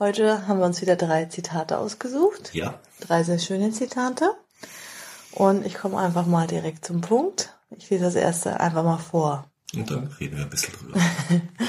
Heute 0.00 0.48
haben 0.48 0.60
wir 0.60 0.64
uns 0.64 0.80
wieder 0.80 0.96
drei 0.96 1.26
Zitate 1.26 1.76
ausgesucht. 1.76 2.54
Ja. 2.54 2.80
Drei 3.00 3.22
sehr 3.22 3.38
schöne 3.38 3.70
Zitate. 3.70 4.32
Und 5.32 5.66
ich 5.66 5.74
komme 5.74 5.98
einfach 5.98 6.24
mal 6.24 6.46
direkt 6.46 6.86
zum 6.86 7.02
Punkt. 7.02 7.54
Ich 7.76 7.90
lese 7.90 8.04
das 8.04 8.14
erste 8.14 8.60
einfach 8.60 8.82
mal 8.82 8.96
vor. 8.96 9.44
Und 9.74 9.90
dann 9.90 10.06
reden 10.18 10.38
wir 10.38 10.44
ein 10.44 10.50
bisschen 10.50 10.72
drüber. 10.72 10.98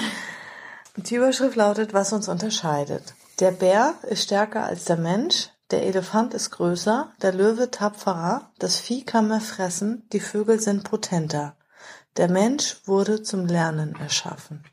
Die 0.96 1.16
Überschrift 1.16 1.58
lautet, 1.58 1.94
was 1.94 2.14
uns 2.14 2.30
unterscheidet. 2.30 3.16
Der 3.42 3.52
Bär 3.52 3.96
ist 4.10 4.24
stärker 4.24 4.64
als 4.64 4.86
der 4.86 4.98
Mensch, 4.98 5.50
der 5.70 5.84
Elefant 5.84 6.34
ist 6.34 6.52
größer, 6.52 7.12
der 7.22 7.34
Löwe 7.34 7.70
tapferer, 7.70 8.50
das 8.60 8.80
Vieh 8.80 9.04
kann 9.04 9.28
mehr 9.28 9.42
fressen, 9.42 10.08
die 10.14 10.22
Vögel 10.22 10.62
sind 10.62 10.86
potenter. 10.86 11.58
Der 12.16 12.30
Mensch 12.30 12.78
wurde 12.86 13.24
zum 13.24 13.46
Lernen 13.46 13.94
erschaffen. 13.96 14.64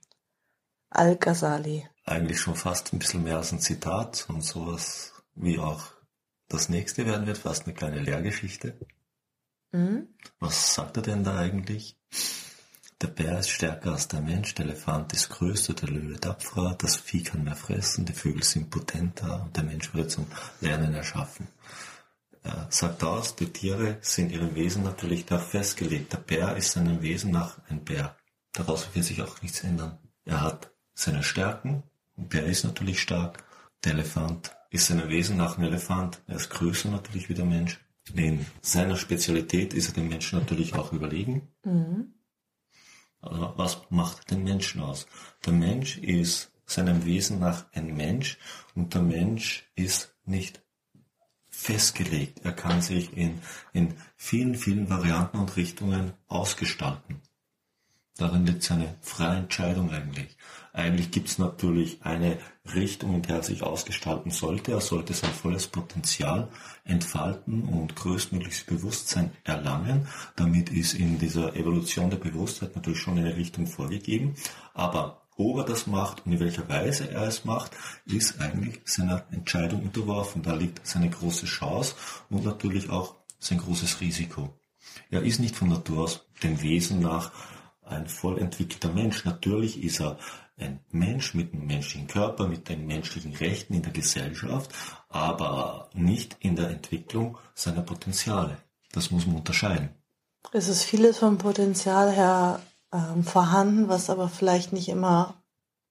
Al-Ghazali 0.91 1.88
eigentlich 2.09 2.41
schon 2.41 2.56
fast 2.56 2.92
ein 2.92 2.98
bisschen 2.98 3.23
mehr 3.23 3.37
als 3.37 3.52
ein 3.52 3.60
Zitat 3.60 4.27
und 4.28 4.42
sowas 4.42 5.12
wie 5.34 5.58
auch 5.58 5.83
das 6.48 6.69
nächste 6.69 7.06
werden 7.06 7.27
wird, 7.27 7.39
fast 7.39 7.67
eine 7.67 7.75
kleine 7.75 8.00
Lehrgeschichte. 8.00 8.78
Mhm. 9.72 10.08
Was 10.41 10.75
sagt 10.75 10.97
er 10.97 11.03
denn 11.03 11.25
da 11.25 11.36
eigentlich? 11.36 11.97
Der 13.00 13.08
Bär 13.08 13.39
ist 13.39 13.50
stärker 13.50 13.92
als 13.92 14.08
der 14.08 14.22
Mensch, 14.22 14.55
der 14.55 14.64
Elefant 14.67 15.12
ist 15.12 15.28
größer, 15.28 15.75
der 15.75 15.91
Löwe 15.91 16.19
tapferer, 16.19 16.75
das 16.77 16.97
Vieh 16.97 17.23
kann 17.23 17.45
mehr 17.45 17.55
fressen, 17.55 18.06
die 18.06 18.12
Vögel 18.12 18.42
sind 18.42 18.70
potenter 18.70 19.42
und 19.42 19.56
der 19.56 19.62
Mensch 19.62 19.95
wurde 19.95 20.08
zum 20.08 20.27
Lernen 20.61 20.95
erschaffen. 20.95 21.47
Er 22.42 22.67
sagt 22.70 23.05
aus, 23.05 23.36
die 23.36 23.52
Tiere 23.52 23.98
sind 24.00 24.33
ihrem 24.33 24.55
Wesen 24.55 24.83
natürlich 24.83 25.27
da 25.27 25.39
festgelegt. 25.39 26.12
Der 26.12 26.19
Bär 26.19 26.56
ist 26.56 26.73
seinem 26.73 27.02
Wesen 27.02 27.30
nach 27.30 27.58
ein 27.69 27.84
Bär. 27.84 28.17
Daraus 28.52 28.89
wird 28.95 29.05
sich 29.05 29.23
auch 29.23 29.42
nichts 29.42 29.62
ändern. 29.62 29.98
Er 30.25 30.41
hat 30.41 30.73
seine 30.99 31.23
Stärken, 31.23 31.85
der 32.17 32.45
ist 32.47 32.65
natürlich 32.65 33.01
stark. 33.01 33.45
Der 33.85 33.93
Elefant 33.93 34.57
ist 34.71 34.87
seinem 34.87 35.09
Wesen 35.09 35.37
nach 35.37 35.57
ein 35.57 35.65
Elefant. 35.65 36.21
Er 36.27 36.37
ist 36.37 36.51
größer 36.51 36.91
natürlich 36.91 37.29
wie 37.29 37.35
der 37.35 37.45
Mensch. 37.45 37.79
In 38.15 38.45
seiner 38.63 38.97
Spezialität 38.97 39.75
ist 39.75 39.89
er 39.89 39.95
dem 39.95 40.09
Menschen 40.09 40.39
natürlich 40.41 40.75
auch 40.75 40.93
überlegen. 40.93 41.49
Mhm. 41.65 42.15
Was 43.21 43.83
macht 43.91 44.31
den 44.31 44.43
Menschen 44.43 44.81
aus? 44.81 45.07
Der 45.47 45.53
Mensch 45.53 45.99
ist 45.99 46.51
seinem 46.67 47.05
Wesen 47.05 47.39
nach 47.39 47.67
ein 47.73 47.97
Mensch 47.97 48.39
und 48.75 48.95
der 48.95 49.03
Mensch 49.03 49.71
ist 49.77 50.15
nicht 50.25 50.63
festgelegt. 51.49 52.41
Er 52.45 52.53
kann 52.53 52.83
sich 52.83 53.17
in, 53.17 53.41
in 53.73 53.95
vielen, 54.17 54.55
vielen 54.57 54.91
Varianten 54.91 55.39
und 55.39 55.57
Richtungen 55.57 56.13
ausgestalten. 56.27 57.21
Darin 58.19 58.47
liegt 58.47 58.64
seine 58.64 58.97
freie 59.00 59.38
Entscheidung 59.38 59.91
eigentlich. 59.91 60.36
Eigentlich 60.72 61.12
gibt 61.12 61.28
es 61.28 61.38
natürlich 61.38 62.02
eine 62.02 62.38
Richtung, 62.74 63.14
in 63.14 63.22
der 63.22 63.36
er 63.36 63.42
sich 63.44 63.62
ausgestalten 63.62 64.33
sollte. 64.33 64.72
Er 64.72 64.80
sollte 64.80 65.14
sein 65.14 65.30
volles 65.30 65.69
Potenzial 65.69 66.48
entfalten 66.84 67.62
und 67.62 67.94
größtmögliches 67.94 68.64
Bewusstsein 68.64 69.30
erlangen. 69.45 70.08
Damit 70.34 70.70
ist 70.70 70.95
in 70.95 71.18
dieser 71.18 71.55
Evolution 71.55 72.11
der 72.11 72.18
Bewusstheit 72.18 72.74
natürlich 72.74 73.01
schon 73.01 73.18
eine 73.18 73.36
Richtung 73.36 73.68
vorgegeben. 73.68 74.34
Aber 74.74 75.23
ob 75.36 75.58
er 75.58 75.64
das 75.64 75.86
macht 75.86 76.27
und 76.27 76.33
in 76.33 76.40
welcher 76.40 76.68
Weise 76.68 77.08
er 77.08 77.23
es 77.23 77.45
macht, 77.45 77.70
ist 78.05 78.40
eigentlich 78.40 78.80
seiner 78.84 79.24
Entscheidung 79.30 79.84
unterworfen. 79.84 80.42
Da 80.42 80.55
liegt 80.55 80.84
seine 80.84 81.08
große 81.08 81.46
Chance 81.46 81.95
und 82.30 82.45
natürlich 82.45 82.90
auch 82.90 83.14
sein 83.39 83.58
großes 83.58 84.01
Risiko. 84.01 84.58
Er 85.11 85.23
ist 85.23 85.39
nicht 85.39 85.55
von 85.55 85.68
Natur 85.68 86.05
aus 86.05 86.27
dem 86.42 86.61
Wesen 86.61 87.01
nach 87.01 87.30
ein 87.91 88.07
voll 88.07 88.39
entwickelter 88.39 88.93
Mensch. 88.93 89.25
Natürlich 89.25 89.83
ist 89.83 90.01
er 90.01 90.19
ein 90.57 90.81
Mensch 90.91 91.35
mit 91.35 91.53
einem 91.53 91.67
menschlichen 91.67 92.09
Körper, 92.09 92.49
mit 92.49 92.69
den 92.69 92.87
menschlichen 92.87 93.35
Rechten 93.35 93.75
in 93.75 93.83
der 93.83 93.93
Gesellschaft, 93.93 94.73
aber 95.09 95.89
nicht 95.95 96.37
in 96.41 96.57
der 96.57 96.71
Entwicklung 96.71 97.39
seiner 97.55 97.83
Potenziale. 97.83 98.59
Das 98.93 99.11
muss 99.11 99.27
man 99.27 99.37
unterscheiden. 99.37 99.91
Es 100.53 100.69
ist 100.69 100.85
vieles 100.85 101.19
vom 101.19 101.39
Potenzial 101.39 102.11
her 102.11 102.61
ähm, 102.93 103.23
vorhanden, 103.23 103.89
was 103.89 104.11
aber 104.11 104.29
vielleicht 104.29 104.73
nicht 104.73 104.89
immer 104.89 105.35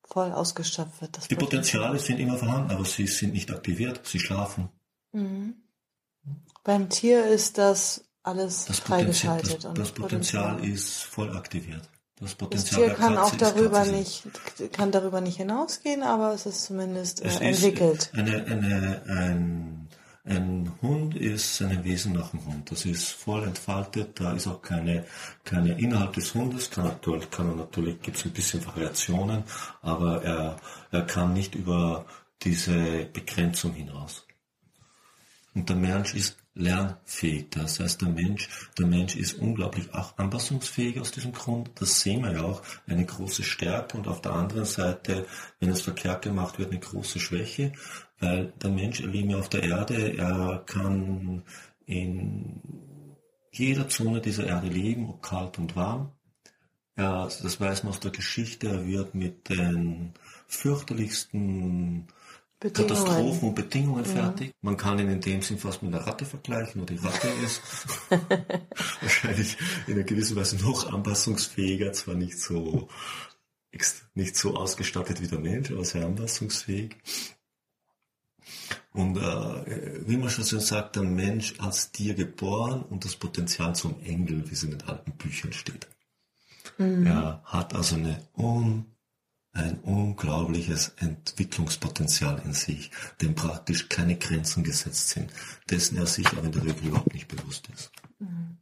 voll 0.04 0.32
ausgeschöpft 0.32 1.02
wird. 1.02 1.30
Die 1.30 1.36
Potenziale 1.36 2.00
sind 2.00 2.20
immer 2.20 2.38
vorhanden, 2.38 2.72
aber 2.72 2.86
sie 2.86 3.08
sind 3.08 3.34
nicht 3.34 3.52
aktiviert, 3.52 4.02
sie 4.06 4.20
schlafen. 4.20 4.70
Mhm. 5.12 5.56
Beim 6.64 6.90
Tier 6.90 7.26
ist 7.26 7.58
das 7.58 8.07
alles 8.28 8.66
das 8.66 8.80
freigeschaltet. 8.80 9.62
Potenzial, 9.62 9.74
das, 9.74 9.88
das 9.88 9.92
Potenzial, 9.94 10.56
Potenzial 10.56 10.74
ist 10.74 11.04
voll 11.04 11.36
aktiviert. 11.36 11.90
Das, 12.20 12.34
Potenzial 12.34 12.82
das 12.82 12.98
Tier 12.98 13.06
kann 13.06 13.18
auch 13.18 13.36
darüber 13.36 13.86
nicht, 13.86 14.24
kann 14.72 14.92
darüber 14.92 15.22
nicht 15.22 15.38
hinausgehen, 15.38 16.02
aber 16.02 16.34
es 16.34 16.46
ist 16.48 16.66
zumindest 16.66 17.22
äh, 17.22 17.28
es 17.28 17.40
entwickelt. 17.40 18.10
Ist 18.12 18.14
eine, 18.16 18.46
eine, 18.46 19.04
ein, 19.08 19.88
ein 20.26 20.74
Hund 20.82 21.16
ist 21.16 21.58
seinem 21.58 21.84
Wesen 21.84 22.14
nach 22.14 22.32
dem 22.32 22.44
Hund. 22.46 22.72
Das 22.72 22.86
ist 22.86 23.12
voll 23.12 23.44
entfaltet. 23.44 24.20
Da 24.20 24.34
ist 24.34 24.48
auch 24.48 24.64
keine, 24.64 25.06
keine 25.44 25.80
Inhalt 25.80 26.18
des 26.18 26.34
Hundes. 26.34 26.72
Kann 26.72 26.86
natürlich, 26.86 27.30
kann 27.30 27.56
natürlich, 27.56 28.02
gibt 28.02 28.18
es 28.18 28.26
ein 28.26 28.32
bisschen 28.32 28.66
Variationen, 28.66 29.44
aber 29.84 30.24
er, 30.24 30.58
er 30.92 31.02
kann 31.04 31.34
nicht 31.34 31.54
über 31.54 32.06
diese 32.42 33.06
Begrenzung 33.14 33.74
hinaus. 33.74 34.26
Und 35.58 35.70
der 35.70 35.76
Mensch 35.76 36.14
ist 36.14 36.38
lernfähig. 36.54 37.48
Das 37.50 37.80
heißt, 37.80 38.02
der 38.02 38.10
Mensch, 38.10 38.48
der 38.78 38.86
Mensch 38.86 39.16
ist 39.16 39.40
unglaublich 39.40 39.92
auch 39.92 40.16
anpassungsfähig 40.16 41.00
aus 41.00 41.10
diesem 41.10 41.32
Grund. 41.32 41.72
Das 41.80 42.02
sehen 42.02 42.22
wir 42.22 42.34
ja 42.34 42.44
auch, 42.44 42.62
eine 42.86 43.04
große 43.04 43.42
Stärke 43.42 43.98
und 43.98 44.08
auf 44.08 44.22
der 44.22 44.34
anderen 44.34 44.66
Seite, 44.66 45.26
wenn 45.60 45.72
es 45.72 45.82
verkehrt 45.82 46.22
gemacht 46.22 46.60
wird, 46.60 46.70
eine 46.70 46.80
große 46.80 47.20
Schwäche, 47.20 47.74
weil 48.20 48.54
der 48.62 48.70
Mensch, 48.70 49.00
lebt 49.00 49.32
ja 49.32 49.38
auf 49.40 49.50
der 49.50 49.64
Erde, 49.64 50.16
er 50.16 50.62
kann 50.68 51.42
in 51.88 52.62
jeder 53.52 53.90
Zone 53.90 54.22
dieser 54.22 54.46
Erde 54.46 54.68
leben, 54.68 55.10
ob 55.10 55.24
kalt 55.24 55.58
und 55.58 55.76
warm. 55.76 56.12
Ja, 56.96 57.24
das 57.26 57.60
weiß 57.60 57.82
man 57.82 57.94
aus 57.94 58.00
der 58.00 58.12
Geschichte, 58.12 58.68
er 58.68 58.86
wird 58.86 59.16
mit 59.16 59.50
den 59.50 60.14
fürchterlichsten 60.46 62.10
Bedingungen. 62.60 63.06
Katastrophen 63.06 63.50
und 63.50 63.56
Bedingungen 63.56 64.06
ja. 64.06 64.12
fertig. 64.12 64.54
Man 64.62 64.78
kann 64.78 64.98
ihn 64.98 65.10
in 65.10 65.22
dem 65.22 65.42
Sinn 65.44 65.60
fast 65.60 65.84
mit 65.84 65.94
einer 65.94 66.06
Ratte 66.08 66.26
vergleichen, 66.26 66.80
nur 66.80 66.88
die 66.88 66.96
Ratte 66.96 67.28
ist 67.44 67.62
wahrscheinlich 69.02 69.58
in 69.86 69.94
einer 69.94 70.04
gewissen 70.04 70.36
Weise 70.36 70.56
noch 70.58 70.92
anpassungsfähiger, 70.92 71.94
zwar 71.94 72.16
nicht 72.16 72.40
so 72.40 72.90
nicht 74.16 74.36
so 74.36 74.56
ausgestattet 74.56 75.22
wie 75.22 75.28
der 75.28 75.38
Mensch, 75.38 75.72
aber 75.72 75.86
sehr 75.86 76.06
anpassungsfähig. 76.06 76.96
Und 78.92 79.18
äh, 79.18 80.08
wie 80.08 80.18
man 80.18 80.32
schon 80.32 80.44
so 80.44 80.58
sagt, 80.58 80.96
der 80.96 81.04
Mensch 81.04 81.60
als 81.60 81.92
Tier 81.92 82.16
geboren 82.16 82.82
und 82.90 83.06
das 83.06 83.16
Potenzial 83.16 83.76
zum 83.76 84.02
Engel, 84.04 84.50
wie 84.50 84.54
es 84.54 84.64
in 84.64 84.72
den 84.72 84.82
alten 84.82 85.12
Büchern 85.12 85.54
steht. 85.54 85.88
Mhm. 86.80 87.06
Er 87.06 87.44
hat 87.46 87.76
also 87.76 87.96
eine 87.96 88.28
un 88.36 88.97
ein 89.58 89.80
unglaubliches 89.80 90.94
Entwicklungspotenzial 90.98 92.42
in 92.46 92.54
sich, 92.54 92.92
dem 93.22 93.36
praktisch 93.36 93.90
keine 93.90 94.16
Grenzen 94.16 94.64
gesetzt 94.64 95.10
sind, 95.10 95.32
dessen 95.70 95.98
er 95.98 96.06
sich 96.06 96.28
aber 96.28 96.44
in 96.44 96.52
der 96.52 96.64
Regel 96.64 96.88
überhaupt 96.88 97.14
nicht 97.14 97.28
bewusst 97.28 97.68
ist. 97.74 97.92
Mhm. 98.20 98.58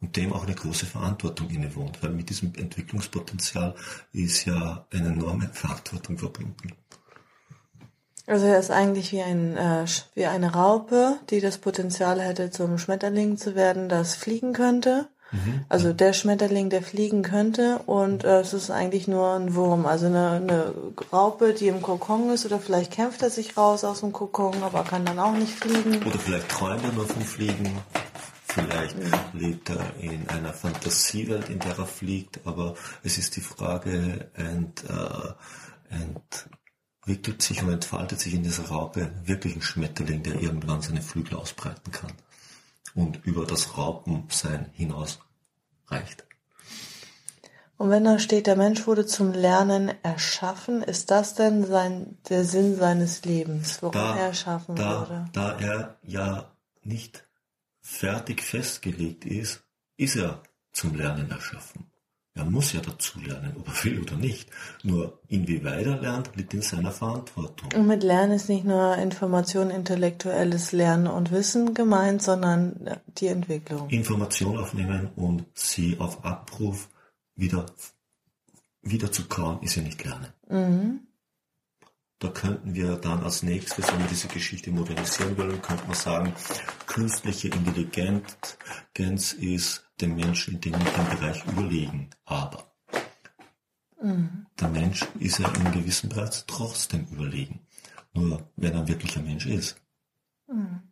Und 0.00 0.16
dem 0.16 0.32
auch 0.32 0.44
eine 0.44 0.54
große 0.54 0.86
Verantwortung 0.86 1.50
innewohnt, 1.50 2.02
weil 2.02 2.10
mit 2.10 2.30
diesem 2.30 2.54
Entwicklungspotenzial 2.54 3.74
ist 4.12 4.46
ja 4.46 4.86
eine 4.92 5.08
enorme 5.08 5.50
Verantwortung 5.52 6.16
verbunden. 6.16 6.72
Also 8.26 8.46
er 8.46 8.58
ist 8.58 8.70
eigentlich 8.70 9.12
wie, 9.12 9.22
ein, 9.22 9.56
äh, 9.56 9.84
wie 10.14 10.26
eine 10.26 10.54
Raupe, 10.54 11.18
die 11.30 11.40
das 11.40 11.58
Potenzial 11.58 12.20
hätte, 12.20 12.50
zum 12.50 12.78
Schmetterling 12.78 13.36
zu 13.36 13.54
werden, 13.54 13.88
das 13.88 14.14
fliegen 14.14 14.52
könnte 14.52 15.08
Mhm. 15.32 15.64
Also 15.68 15.92
der 15.92 16.12
Schmetterling, 16.12 16.70
der 16.70 16.82
fliegen 16.82 17.22
könnte 17.22 17.80
und 17.86 18.24
äh, 18.24 18.40
es 18.40 18.52
ist 18.52 18.70
eigentlich 18.70 19.06
nur 19.06 19.34
ein 19.34 19.54
Wurm, 19.54 19.86
also 19.86 20.06
eine, 20.06 20.30
eine 20.30 20.74
Raupe, 21.12 21.54
die 21.54 21.68
im 21.68 21.82
Kokon 21.82 22.30
ist 22.30 22.46
oder 22.46 22.58
vielleicht 22.58 22.92
kämpft 22.92 23.22
er 23.22 23.30
sich 23.30 23.56
raus 23.56 23.84
aus 23.84 24.00
dem 24.00 24.12
Kokon, 24.12 24.62
aber 24.62 24.84
kann 24.84 25.04
dann 25.04 25.18
auch 25.18 25.32
nicht 25.32 25.52
fliegen. 25.52 26.02
Oder 26.04 26.18
vielleicht 26.18 26.48
träumt 26.48 26.82
er 26.82 26.92
nur 26.92 27.06
vom 27.06 27.22
Fliegen. 27.22 27.78
Vielleicht 28.46 28.96
lebt 29.32 29.70
er 29.70 29.94
in 30.00 30.28
einer 30.28 30.52
Fantasiewelt, 30.52 31.48
in 31.48 31.60
der 31.60 31.78
er 31.78 31.86
fliegt, 31.86 32.40
aber 32.44 32.74
es 33.04 33.16
ist 33.16 33.36
die 33.36 33.40
Frage, 33.40 34.28
ent, 34.34 34.82
äh, 34.88 35.94
ent, 35.94 36.48
wickelt 37.06 37.42
sich 37.42 37.62
und 37.62 37.72
entfaltet 37.72 38.18
sich 38.18 38.34
in 38.34 38.42
dieser 38.42 38.64
Raupe 38.64 39.12
wirklich 39.24 39.54
ein 39.54 39.62
Schmetterling, 39.62 40.24
der 40.24 40.40
irgendwann 40.40 40.82
seine 40.82 41.00
Flügel 41.00 41.36
ausbreiten 41.36 41.92
kann 41.92 42.12
und 42.94 43.24
über 43.24 43.46
das 43.46 43.76
Raupensein 43.76 44.70
hinaus 44.72 45.18
reicht. 45.88 46.24
Und 47.76 47.88
wenn 47.88 48.04
da 48.04 48.18
steht, 48.18 48.46
der 48.46 48.56
Mensch 48.56 48.86
wurde 48.86 49.06
zum 49.06 49.32
Lernen 49.32 49.90
erschaffen, 50.02 50.82
ist 50.82 51.10
das 51.10 51.34
denn 51.34 51.64
sein, 51.64 52.18
der 52.28 52.44
Sinn 52.44 52.76
seines 52.76 53.24
Lebens, 53.24 53.78
warum 53.80 53.94
da, 53.94 54.16
er 54.16 54.26
erschaffen 54.26 54.76
da, 54.76 55.00
wurde? 55.00 55.24
Da 55.32 55.58
er 55.58 55.96
ja 56.02 56.52
nicht 56.82 57.24
fertig 57.80 58.42
festgelegt 58.42 59.24
ist, 59.24 59.62
ist 59.96 60.16
er 60.16 60.42
zum 60.72 60.94
Lernen 60.94 61.30
erschaffen. 61.30 61.89
Er 62.34 62.44
muss 62.44 62.72
ja 62.72 62.80
dazu 62.80 63.20
lernen, 63.20 63.56
ob 63.58 63.66
er 63.66 63.84
will 63.84 64.00
oder 64.02 64.16
nicht. 64.16 64.48
Nur 64.84 65.20
inwieweit 65.26 65.84
er 65.84 66.00
lernt, 66.00 66.36
liegt 66.36 66.54
in 66.54 66.62
seiner 66.62 66.92
Verantwortung. 66.92 67.70
Und 67.74 67.86
mit 67.88 68.04
Lernen 68.04 68.32
ist 68.32 68.48
nicht 68.48 68.64
nur 68.64 68.96
Information, 68.96 69.70
intellektuelles 69.70 70.70
Lernen 70.70 71.08
und 71.08 71.32
Wissen 71.32 71.74
gemeint, 71.74 72.22
sondern 72.22 72.98
die 73.18 73.26
Entwicklung. 73.26 73.88
Information 73.90 74.58
aufnehmen 74.58 75.10
und 75.16 75.44
sie 75.54 75.98
auf 75.98 76.24
Abruf 76.24 76.88
wieder, 77.34 77.66
wieder 78.82 79.10
zu 79.10 79.26
kauen, 79.26 79.60
ist 79.62 79.74
ja 79.74 79.82
nicht 79.82 80.04
Lernen. 80.04 80.28
Mhm. 80.48 81.00
Da 82.20 82.28
könnten 82.28 82.74
wir 82.74 82.96
dann 82.96 83.24
als 83.24 83.42
nächstes, 83.42 83.90
wenn 83.90 83.98
wir 83.98 84.06
diese 84.06 84.28
Geschichte 84.28 84.70
modernisieren 84.70 85.36
wollen, 85.38 85.60
könnte 85.62 85.86
man 85.86 85.96
sagen, 85.96 86.34
künstliche 86.86 87.48
Intelligenz 87.48 89.32
ist 89.32 89.89
dem 90.00 90.16
Menschen 90.16 90.54
in 90.54 90.60
dem, 90.60 90.72
dem 90.72 91.18
Bereich 91.18 91.44
überlegen. 91.46 92.10
Aber 92.24 92.72
mhm. 94.02 94.46
der 94.58 94.68
Mensch 94.68 95.06
ist 95.18 95.38
ja 95.38 95.48
in 95.48 95.72
gewissen 95.72 96.08
Bereich 96.08 96.44
trotzdem 96.46 97.06
überlegen. 97.10 97.66
Nur 98.12 98.50
wenn 98.56 98.74
er 98.74 98.88
wirklich 98.88 99.16
ein 99.16 99.24
Mensch 99.24 99.46
ist. 99.46 99.80
Mhm. 100.48 100.82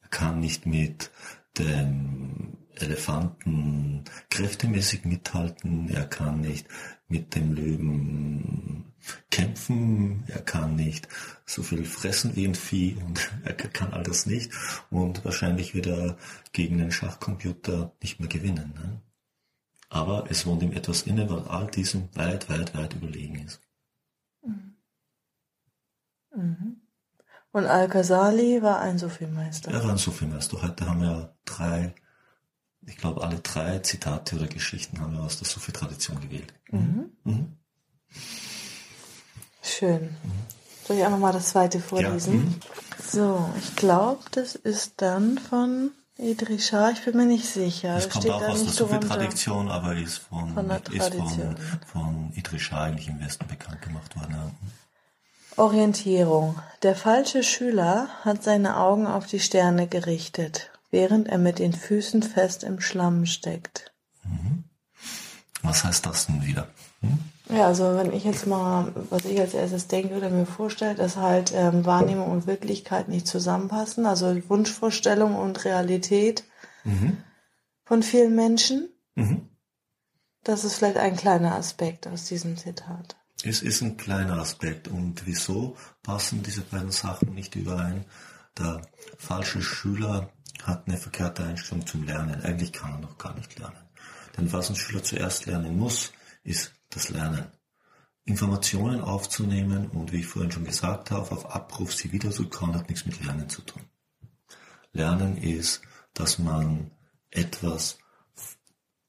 Er 0.00 0.08
kann 0.08 0.40
nicht 0.40 0.66
mit 0.66 1.10
dem 1.58 2.56
Elefanten 2.76 4.04
kräftemäßig 4.30 5.04
mithalten, 5.04 5.88
er 5.88 6.04
kann 6.04 6.40
nicht 6.40 6.66
mit 7.08 7.34
dem 7.34 7.52
Löwen 7.52 8.92
kämpfen, 9.30 10.24
er 10.28 10.40
kann 10.40 10.76
nicht 10.76 11.08
so 11.44 11.62
viel 11.62 11.84
fressen 11.84 12.36
wie 12.36 12.46
ein 12.46 12.54
Vieh 12.54 12.96
und 13.04 13.30
er 13.44 13.54
kann 13.54 13.92
all 13.92 14.02
das 14.02 14.26
nicht 14.26 14.52
und 14.90 15.24
wahrscheinlich 15.24 15.74
wird 15.74 15.86
er 15.86 16.16
gegen 16.52 16.80
einen 16.80 16.92
Schachcomputer 16.92 17.92
nicht 18.02 18.20
mehr 18.20 18.28
gewinnen. 18.28 18.72
Ne? 18.74 19.00
Aber 19.88 20.30
es 20.30 20.46
wohnt 20.46 20.62
ihm 20.62 20.72
etwas 20.72 21.02
inne, 21.02 21.28
was 21.28 21.46
all 21.48 21.66
diesem 21.70 22.08
weit, 22.14 22.48
weit, 22.48 22.74
weit 22.74 22.94
überlegen 22.94 23.44
ist. 23.44 23.60
Mhm. 24.42 24.76
mhm. 26.34 26.76
Und 27.54 27.66
Al-Ghazali 27.66 28.62
war 28.62 28.80
ein 28.80 28.98
Sufi-Meister. 28.98 29.70
Er 29.70 29.84
war 29.84 29.90
ein 29.90 29.98
Sufi-Meister. 29.98 30.62
Heute 30.62 30.88
haben 30.88 31.02
wir 31.02 31.36
drei 31.44 31.94
ich 32.86 32.96
glaube, 32.96 33.22
alle 33.22 33.38
drei 33.40 33.78
Zitate 33.78 34.36
oder 34.36 34.46
Geschichten 34.46 35.00
haben 35.00 35.14
wir 35.14 35.22
aus 35.22 35.38
der 35.38 35.46
Sufi-Tradition 35.46 36.20
gewählt. 36.20 36.52
Mhm. 36.70 37.10
Mhm. 37.24 37.56
Schön. 39.62 40.16
Soll 40.86 40.96
ich 40.96 41.04
einfach 41.04 41.18
mal 41.18 41.32
das 41.32 41.50
zweite 41.50 41.80
vorlesen? 41.80 42.34
Ja. 42.34 42.40
Mhm. 42.40 42.60
So, 43.08 43.50
ich 43.58 43.76
glaube, 43.76 44.22
das 44.32 44.54
ist 44.54 44.94
dann 44.96 45.38
von 45.38 45.92
Idrisha, 46.18 46.90
ich 46.90 47.04
bin 47.04 47.16
mir 47.16 47.26
nicht 47.26 47.46
sicher. 47.46 47.94
Das, 47.94 48.08
das 48.08 48.14
kommt 48.14 48.30
auch 48.30 48.48
aus 48.48 48.64
der 48.64 48.72
Sufi-Tradition, 48.72 49.70
aber 49.70 49.94
ist 49.94 50.18
von, 50.18 50.52
von, 50.54 50.70
ist 50.70 51.14
von, 51.14 51.56
von 51.86 52.32
Idrisha 52.34 52.82
eigentlich 52.82 53.08
im 53.08 53.20
Westen 53.20 53.46
bekannt 53.46 53.82
gemacht 53.82 54.16
worden. 54.16 54.32
Ja. 54.32 55.62
Orientierung. 55.62 56.58
Der 56.82 56.96
falsche 56.96 57.42
Schüler 57.42 58.08
hat 58.24 58.42
seine 58.42 58.78
Augen 58.78 59.06
auf 59.06 59.26
die 59.26 59.40
Sterne 59.40 59.86
gerichtet 59.86 60.71
während 60.92 61.26
er 61.26 61.38
mit 61.38 61.58
den 61.58 61.72
Füßen 61.72 62.22
fest 62.22 62.62
im 62.62 62.80
Schlamm 62.80 63.26
steckt. 63.26 63.92
Mhm. 64.22 64.64
Was 65.62 65.84
heißt 65.84 66.06
das 66.06 66.26
denn 66.26 66.44
wieder? 66.44 66.68
Hm? 67.00 67.18
Ja, 67.48 67.66
also 67.66 67.96
wenn 67.96 68.12
ich 68.12 68.24
jetzt 68.24 68.46
mal, 68.46 68.92
was 69.10 69.24
ich 69.24 69.38
als 69.40 69.54
erstes 69.54 69.88
denke 69.88 70.16
oder 70.16 70.30
mir 70.30 70.46
vorstelle, 70.46 70.94
dass 70.94 71.16
halt 71.16 71.52
ähm, 71.54 71.84
Wahrnehmung 71.84 72.30
und 72.30 72.46
Wirklichkeit 72.46 73.08
nicht 73.08 73.26
zusammenpassen, 73.26 74.06
also 74.06 74.36
Wunschvorstellung 74.48 75.34
und 75.34 75.64
Realität 75.64 76.44
mhm. 76.84 77.18
von 77.84 78.02
vielen 78.02 78.34
Menschen. 78.34 78.88
Mhm. 79.14 79.48
Das 80.44 80.64
ist 80.64 80.76
vielleicht 80.76 80.96
ein 80.96 81.16
kleiner 81.16 81.54
Aspekt 81.54 82.06
aus 82.06 82.24
diesem 82.26 82.56
Zitat. 82.56 83.16
Es 83.44 83.62
ist 83.62 83.82
ein 83.82 83.96
kleiner 83.96 84.38
Aspekt. 84.38 84.88
Und 84.88 85.26
wieso 85.26 85.76
passen 86.02 86.42
diese 86.42 86.62
beiden 86.62 86.90
Sachen 86.90 87.34
nicht 87.34 87.54
überein? 87.54 88.04
Der 88.58 88.82
falsche 89.18 89.62
Schüler 89.62 90.30
hat 90.62 90.86
eine 90.86 90.96
verkehrte 90.96 91.44
Einstellung 91.44 91.86
zum 91.86 92.04
Lernen. 92.04 92.42
Eigentlich 92.42 92.72
kann 92.72 92.92
er 92.92 92.98
noch 92.98 93.18
gar 93.18 93.34
nicht 93.34 93.58
lernen. 93.58 93.88
Denn 94.36 94.52
was 94.52 94.70
ein 94.70 94.76
Schüler 94.76 95.02
zuerst 95.02 95.46
lernen 95.46 95.78
muss, 95.78 96.12
ist 96.42 96.72
das 96.90 97.08
Lernen. 97.08 97.46
Informationen 98.24 99.00
aufzunehmen 99.00 99.88
und 99.88 100.12
wie 100.12 100.20
ich 100.20 100.26
vorhin 100.26 100.52
schon 100.52 100.64
gesagt 100.64 101.10
habe, 101.10 101.32
auf 101.32 101.50
Abruf 101.54 101.92
sie 101.92 102.12
wiederzukauen, 102.12 102.74
hat 102.74 102.88
nichts 102.88 103.04
mit 103.04 103.22
Lernen 103.24 103.48
zu 103.48 103.62
tun. 103.62 103.82
Lernen 104.92 105.36
ist, 105.36 105.82
dass 106.14 106.38
man 106.38 106.92
etwas 107.30 107.98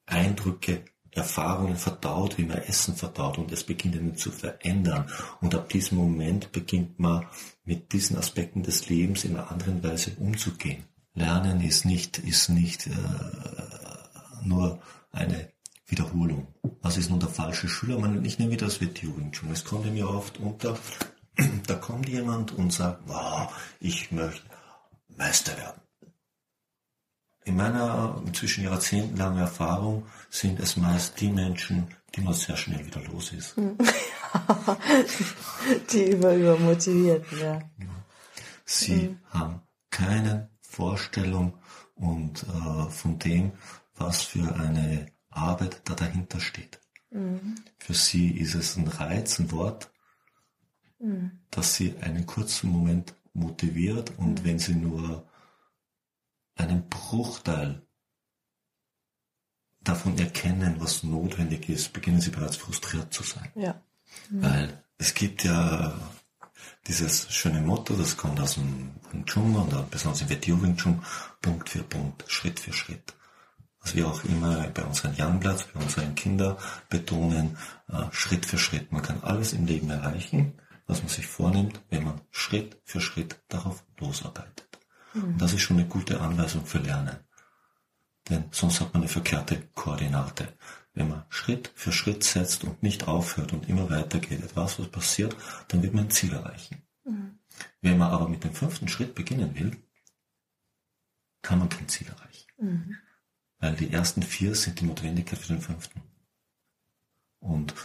Eindrücke, 0.05 0.85
Erfahrungen 1.11 1.75
verdaut, 1.75 2.39
wie 2.39 2.45
man 2.45 2.57
Essen 2.57 2.95
verdaut 2.95 3.37
und 3.37 3.51
es 3.51 3.63
beginnt 3.63 3.95
dann 3.95 4.15
zu 4.15 4.31
verändern. 4.31 5.07
Und 5.41 5.53
ab 5.53 5.69
diesem 5.69 5.99
Moment 5.99 6.51
beginnt 6.51 6.97
man 6.97 7.27
mit 7.65 7.93
diesen 7.93 8.17
Aspekten 8.17 8.63
des 8.63 8.89
Lebens 8.89 9.23
in 9.23 9.35
einer 9.35 9.51
anderen 9.51 9.83
Weise 9.83 10.15
umzugehen. 10.17 10.85
Lernen 11.15 11.61
ist 11.61 11.85
nicht, 11.85 12.17
ist 12.17 12.49
nicht 12.49 12.87
äh, 12.87 12.91
nur 14.43 14.81
eine 15.11 15.51
Wiederholung. 15.85 16.47
Was 16.81 16.97
ist 16.97 17.09
nun 17.09 17.19
der 17.19 17.29
falsche 17.29 17.67
Schüler? 17.67 17.99
Man, 17.99 18.25
ich 18.25 18.39
nehme 18.39 18.51
wieder 18.51 18.65
das 18.65 18.81
Wort 18.81 18.99
Jugendschule. 18.99 19.53
Es 19.53 19.63
kommt 19.63 19.91
mir 19.91 20.09
oft 20.09 20.39
unter, 20.39 20.77
da 21.67 21.75
kommt 21.75 22.09
jemand 22.09 22.53
und 22.53 22.73
sagt, 22.73 23.01
wow, 23.05 23.53
ich 23.79 24.11
möchte 24.11 24.49
Meister 25.15 25.55
werden. 25.57 25.81
In 27.45 27.57
meiner 27.57 28.21
inzwischen 28.25 28.63
jahrzehntelangen 28.63 29.39
Erfahrung 29.39 30.05
sind 30.29 30.61
es 30.61 30.77
meist 30.77 31.19
die 31.19 31.29
Menschen, 31.29 31.89
die 32.15 32.21
man 32.21 32.33
sehr 32.33 32.55
schnell 32.55 32.85
wieder 32.85 33.01
los 33.01 33.33
ist. 33.33 33.55
die 35.91 36.11
über 36.11 36.33
übermotiviert, 36.35 37.25
ja. 37.39 37.59
Sie 38.65 39.09
mhm. 39.09 39.19
haben 39.29 39.61
keinen 39.89 40.47
Vorstellung 40.73 41.53
und 41.95 42.43
äh, 42.43 42.89
von 42.89 43.19
dem, 43.19 43.51
was 43.95 44.23
für 44.23 44.55
eine 44.55 45.11
Arbeit 45.29 45.81
da 45.85 45.93
dahinter 45.93 46.39
steht. 46.39 46.79
Mhm. 47.11 47.55
Für 47.77 47.93
sie 47.93 48.31
ist 48.31 48.55
es 48.55 48.75
ein 48.75 48.87
Reiz, 48.87 49.37
ein 49.39 49.51
Wort, 49.51 49.91
mhm. 50.97 51.39
dass 51.51 51.75
sie 51.75 51.95
einen 52.01 52.25
kurzen 52.25 52.71
Moment 52.71 53.13
motiviert 53.33 54.17
und 54.17 54.41
mhm. 54.41 54.45
wenn 54.45 54.59
sie 54.59 54.73
nur 54.73 55.29
einen 56.55 56.89
Bruchteil 56.89 57.85
davon 59.81 60.17
erkennen, 60.17 60.77
was 60.79 61.03
notwendig 61.03 61.69
ist, 61.69 61.93
beginnen 61.93 62.21
sie 62.21 62.31
bereits 62.31 62.55
frustriert 62.55 63.13
zu 63.13 63.21
sein. 63.21 63.51
Ja. 63.53 63.79
Weil 64.29 64.83
es 64.97 65.13
gibt 65.13 65.43
ja 65.43 65.99
dieses 66.87 67.33
schöne 67.33 67.61
Motto, 67.61 67.95
das 67.95 68.17
kommt 68.17 68.39
aus 68.39 68.55
dem 68.55 68.91
Wing 69.11 69.25
Chun 69.25 69.55
und 69.55 69.91
besonders 69.91 70.21
im 70.21 70.29
WTO 70.29 70.61
Wing 70.61 70.75
Chun, 70.75 71.01
Punkt 71.41 71.69
für 71.69 71.83
Punkt, 71.83 72.23
Schritt 72.27 72.59
für 72.59 72.73
Schritt. 72.73 73.13
Was 73.81 73.95
wir 73.95 74.07
auch 74.07 74.23
immer 74.23 74.67
bei 74.69 74.83
unseren 74.83 75.13
Youngbloods, 75.17 75.67
bei 75.73 75.81
unseren 75.81 76.15
Kindern 76.15 76.57
betonen, 76.89 77.57
äh, 77.89 78.03
Schritt 78.11 78.45
für 78.45 78.57
Schritt. 78.57 78.91
Man 78.91 79.01
kann 79.01 79.21
alles 79.23 79.53
im 79.53 79.65
Leben 79.65 79.89
erreichen, 79.89 80.53
was 80.87 80.99
man 80.99 81.09
sich 81.09 81.27
vornimmt, 81.27 81.81
wenn 81.89 82.05
man 82.05 82.21
Schritt 82.31 82.79
für 82.85 83.01
Schritt 83.01 83.41
darauf 83.49 83.83
losarbeitet. 83.99 84.79
Mhm. 85.13 85.23
Und 85.23 85.41
das 85.41 85.53
ist 85.53 85.61
schon 85.61 85.77
eine 85.77 85.87
gute 85.87 86.21
Anweisung 86.21 86.65
für 86.65 86.79
Lernen. 86.79 87.17
Denn 88.33 88.45
sonst 88.49 88.81
hat 88.81 88.95
man 88.95 89.03
eine 89.03 89.09
verkehrte 89.09 89.61
Koordinate. 89.75 90.53
Wenn 90.95 91.07
man 91.07 91.23
Schritt 91.29 91.71
für 91.75 91.91
Schritt 91.91 92.23
setzt 92.23 92.63
und 92.63 92.81
nicht 92.81 93.07
aufhört 93.07 93.53
und 93.53 93.69
immer 93.69 93.91
weitergeht, 93.91 94.43
etwas 94.43 94.79
was 94.79 94.87
passiert, 94.87 95.35
dann 95.67 95.83
wird 95.83 95.93
man 95.93 96.05
ein 96.05 96.09
Ziel 96.09 96.33
erreichen. 96.33 96.81
Mhm. 97.03 97.37
Wenn 97.81 97.99
man 97.99 98.09
aber 98.09 98.27
mit 98.27 98.43
dem 98.43 98.55
fünften 98.55 98.87
Schritt 98.87 99.13
beginnen 99.13 99.53
will, 99.53 99.77
kann 101.43 101.59
man 101.59 101.69
kein 101.69 101.87
Ziel 101.87 102.07
erreichen. 102.07 102.47
Mhm. 102.57 102.95
Weil 103.59 103.75
die 103.75 103.93
ersten 103.93 104.23
vier 104.23 104.55
sind 104.55 104.79
die 104.79 104.85
Notwendigkeit 104.85 105.37
für 105.37 105.53
den 105.53 105.61
fünften. 105.61 106.01
Und 107.37 107.75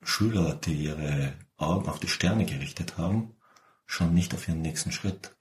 Schüler, 0.00 0.54
die 0.54 0.84
ihre 0.84 1.34
Augen 1.58 1.90
auf 1.90 2.00
die 2.00 2.08
Sterne 2.08 2.46
gerichtet 2.46 2.96
haben, 2.96 3.36
schauen 3.84 4.14
nicht 4.14 4.32
auf 4.32 4.48
ihren 4.48 4.62
nächsten 4.62 4.92
Schritt. 4.92 5.36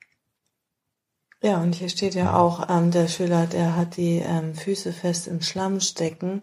Ja, 1.42 1.62
und 1.62 1.76
hier 1.76 1.90
steht 1.90 2.16
ja 2.16 2.36
auch, 2.36 2.70
ähm, 2.70 2.92
der 2.92 3.08
Schüler, 3.08 3.46
der 3.46 3.76
hat 3.76 3.96
die 3.96 4.18
ähm, 4.18 4.56
Füße 4.56 4.92
fest 4.92 5.28
im 5.28 5.42
Schlamm 5.42 5.80
stecken. 5.80 6.42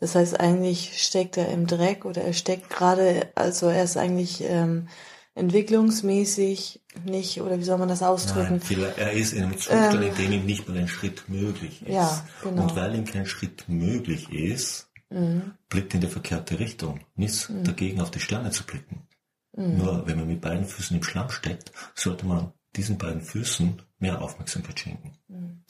Das 0.00 0.14
heißt, 0.14 0.40
eigentlich 0.40 1.02
steckt 1.04 1.36
er 1.36 1.48
im 1.48 1.66
Dreck 1.66 2.04
oder 2.04 2.22
er 2.22 2.32
steckt 2.32 2.70
gerade, 2.70 3.28
also 3.34 3.66
er 3.66 3.82
ist 3.82 3.96
eigentlich 3.96 4.42
ähm, 4.44 4.88
entwicklungsmäßig 5.34 6.80
nicht, 7.04 7.40
oder 7.40 7.58
wie 7.58 7.64
soll 7.64 7.78
man 7.78 7.88
das 7.88 8.02
ausdrücken? 8.02 8.60
Nein, 8.70 8.92
er 8.96 9.12
ist 9.12 9.32
in 9.32 9.44
einem 9.44 9.58
Zustand, 9.58 9.94
ähm, 9.94 10.02
in 10.02 10.14
dem 10.14 10.32
ihm 10.32 10.46
nicht 10.46 10.68
mal 10.68 10.78
ein 10.78 10.88
Schritt 10.88 11.28
möglich 11.28 11.82
ist. 11.82 11.92
Ja, 11.92 12.24
genau. 12.42 12.62
Und 12.62 12.76
weil 12.76 12.94
ihm 12.94 13.04
kein 13.04 13.26
Schritt 13.26 13.68
möglich 13.68 14.32
ist, 14.32 14.88
mhm. 15.10 15.52
blickt 15.68 15.94
in 15.94 16.00
die 16.00 16.06
verkehrte 16.06 16.58
Richtung. 16.58 17.00
Nichts 17.14 17.48
mhm. 17.48 17.64
dagegen, 17.64 18.00
auf 18.00 18.10
die 18.10 18.20
Sterne 18.20 18.50
zu 18.50 18.64
blicken. 18.64 19.06
Mhm. 19.56 19.78
Nur 19.78 20.06
wenn 20.06 20.16
man 20.16 20.28
mit 20.28 20.40
beiden 20.40 20.64
Füßen 20.64 20.96
im 20.96 21.02
Schlamm 21.02 21.30
steckt, 21.30 21.72
sollte 21.94 22.26
man 22.26 22.52
diesen 22.78 22.98
beiden 22.98 23.20
Füßen 23.20 23.82
mehr 23.98 24.22
Aufmerksamkeit 24.22 24.80
schenken. 24.80 25.12
Mhm. 25.28 25.64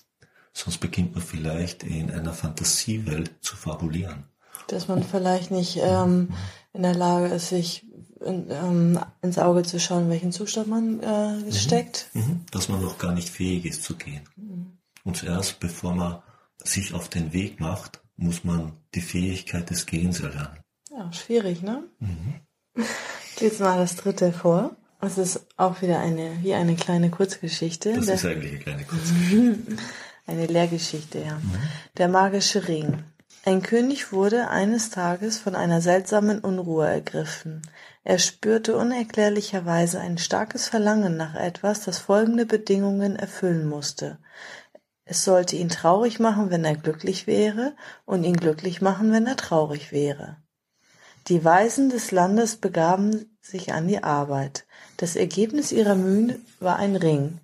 Sonst 0.52 0.78
beginnt 0.78 1.14
man 1.14 1.22
vielleicht 1.22 1.84
in 1.84 2.10
einer 2.10 2.32
Fantasiewelt 2.32 3.30
zu 3.40 3.56
fabulieren. 3.56 4.24
Dass 4.68 4.88
man 4.88 5.02
vielleicht 5.02 5.50
nicht 5.50 5.78
ähm, 5.80 6.34
in 6.72 6.82
der 6.82 6.94
Lage 6.94 7.26
ist, 7.34 7.48
sich 7.48 7.86
in, 8.20 8.50
ähm, 8.50 9.00
ins 9.22 9.38
Auge 9.38 9.62
zu 9.62 9.78
schauen, 9.78 10.10
welchen 10.10 10.32
Zustand 10.32 10.68
man 10.68 11.00
äh, 11.00 11.36
mhm. 11.36 11.52
steckt. 11.52 12.10
Mhm. 12.12 12.44
Dass 12.50 12.68
man 12.68 12.82
noch 12.82 12.98
gar 12.98 13.12
nicht 13.12 13.28
fähig 13.28 13.64
ist 13.64 13.84
zu 13.84 13.96
gehen. 13.96 14.22
Mhm. 14.36 14.78
Und 15.04 15.16
zuerst, 15.16 15.60
bevor 15.60 15.94
man 15.94 16.22
sich 16.62 16.92
auf 16.92 17.08
den 17.08 17.32
Weg 17.32 17.60
macht, 17.60 18.00
muss 18.16 18.44
man 18.44 18.72
die 18.94 19.00
Fähigkeit 19.00 19.70
des 19.70 19.86
Gehens 19.86 20.20
erlernen. 20.20 20.58
Ja, 20.90 21.12
schwierig, 21.12 21.62
ne? 21.62 21.84
Mhm. 22.00 22.34
Lese 23.40 23.62
mal 23.62 23.78
das 23.78 23.96
dritte 23.96 24.32
vor. 24.32 24.76
Es 25.00 25.16
ist 25.16 25.46
auch 25.56 25.80
wieder 25.80 26.00
eine, 26.00 26.42
wie 26.42 26.54
eine 26.54 26.74
kleine 26.74 27.10
Kurzgeschichte. 27.10 27.92
Das 27.94 28.08
ist 28.08 28.24
eigentlich 28.24 28.52
eine 28.52 28.60
kleine 28.60 28.84
Kurzgeschichte. 28.84 29.76
eine 30.26 30.46
Lehrgeschichte, 30.46 31.18
ja. 31.20 31.36
Mhm. 31.36 31.52
Der 31.98 32.08
magische 32.08 32.66
Ring. 32.66 33.04
Ein 33.44 33.62
König 33.62 34.12
wurde 34.12 34.48
eines 34.48 34.90
Tages 34.90 35.38
von 35.38 35.54
einer 35.54 35.80
seltsamen 35.80 36.40
Unruhe 36.40 36.86
ergriffen. 36.86 37.62
Er 38.02 38.18
spürte 38.18 38.76
unerklärlicherweise 38.76 40.00
ein 40.00 40.18
starkes 40.18 40.68
Verlangen 40.68 41.16
nach 41.16 41.34
etwas, 41.34 41.84
das 41.84 41.98
folgende 41.98 42.44
Bedingungen 42.44 43.16
erfüllen 43.16 43.68
musste. 43.68 44.18
Es 45.04 45.24
sollte 45.24 45.56
ihn 45.56 45.68
traurig 45.68 46.20
machen, 46.20 46.50
wenn 46.50 46.64
er 46.64 46.76
glücklich 46.76 47.26
wäre, 47.26 47.74
und 48.04 48.24
ihn 48.24 48.36
glücklich 48.36 48.82
machen, 48.82 49.12
wenn 49.12 49.26
er 49.26 49.36
traurig 49.36 49.92
wäre. 49.92 50.36
Die 51.28 51.44
Weisen 51.44 51.88
des 51.88 52.10
Landes 52.10 52.56
begaben 52.56 53.38
sich 53.40 53.72
an 53.72 53.86
die 53.88 54.02
Arbeit. 54.02 54.66
Das 54.98 55.14
Ergebnis 55.14 55.70
ihrer 55.70 55.94
Mühen 55.94 56.44
war 56.58 56.76
ein 56.76 56.96
Ring, 56.96 57.40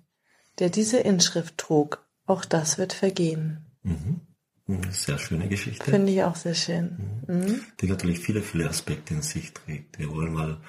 der 0.59 0.69
diese 0.69 0.97
Inschrift 0.97 1.57
trug. 1.57 2.05
Auch 2.25 2.43
das 2.43 2.77
wird 2.77 2.91
vergehen. 2.91 3.65
Mhm. 3.81 4.19
mhm. 4.67 4.91
Sehr 4.91 5.17
schöne 5.17 5.47
Geschichte. 5.47 5.89
Finde 5.89 6.11
ich 6.11 6.21
auch 6.21 6.35
sehr 6.35 6.53
schön. 6.53 7.21
Mhm. 7.27 7.35
Mhm. 7.35 7.61
Die 7.79 7.87
natürlich 7.87 8.19
viele, 8.19 8.41
viele 8.41 8.69
Aspekte 8.69 9.13
in 9.13 9.21
sich 9.21 9.53
trägt. 9.53 9.97
Wir 9.97 10.11
wollen 10.11 10.33
mal 10.33 10.59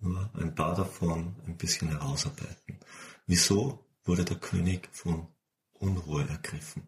nur 0.00 0.30
ein 0.38 0.54
paar 0.54 0.76
davon 0.76 1.34
ein 1.48 1.56
bisschen 1.56 1.88
herausarbeiten. 1.88 2.78
Wieso 3.26 3.84
wurde 4.04 4.24
der 4.24 4.36
König 4.36 4.88
von 4.92 5.26
Unruhe 5.72 6.28
ergriffen? 6.28 6.86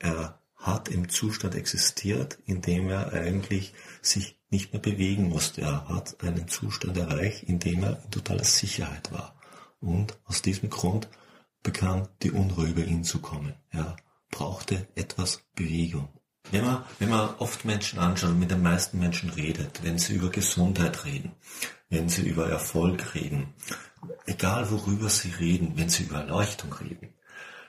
Er 0.00 0.40
hat 0.56 0.88
im 0.88 1.08
Zustand 1.08 1.54
existiert, 1.54 2.38
in 2.44 2.60
dem 2.60 2.88
er 2.88 3.12
eigentlich 3.12 3.72
sich 4.02 4.35
nicht 4.50 4.72
mehr 4.72 4.82
bewegen 4.82 5.28
musste. 5.28 5.62
Er 5.62 5.88
hat 5.88 6.22
einen 6.22 6.48
Zustand 6.48 6.96
erreicht, 6.96 7.42
in 7.44 7.58
dem 7.58 7.82
er 7.82 8.02
in 8.04 8.10
totaler 8.10 8.44
Sicherheit 8.44 9.12
war. 9.12 9.34
Und 9.80 10.18
aus 10.24 10.42
diesem 10.42 10.70
Grund 10.70 11.08
begann 11.62 12.08
die 12.22 12.30
Unruhe 12.30 12.68
über 12.68 12.84
ihn 12.84 13.04
zu 13.04 13.20
kommen. 13.20 13.54
Er 13.70 13.96
brauchte 14.30 14.88
etwas 14.94 15.42
Bewegung. 15.54 16.08
Wenn 16.52 16.64
man, 16.64 16.84
wenn 17.00 17.08
man 17.08 17.34
oft 17.38 17.64
Menschen 17.64 17.98
anschaut 17.98 18.36
mit 18.36 18.50
den 18.52 18.62
meisten 18.62 19.00
Menschen 19.00 19.30
redet, 19.30 19.82
wenn 19.82 19.98
sie 19.98 20.14
über 20.14 20.30
Gesundheit 20.30 21.04
reden, 21.04 21.32
wenn 21.88 22.08
sie 22.08 22.22
über 22.22 22.48
Erfolg 22.48 23.14
reden, 23.14 23.54
egal 24.26 24.70
worüber 24.70 25.08
sie 25.08 25.30
reden, 25.30 25.72
wenn 25.76 25.88
sie 25.88 26.04
über 26.04 26.18
Erleuchtung 26.18 26.72
reden, 26.74 27.14